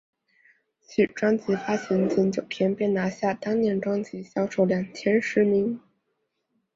[0.79, 5.79] 此专辑发行仅九天便拿下当年专辑销售量前十名。